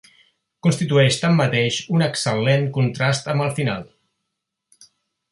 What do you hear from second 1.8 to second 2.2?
un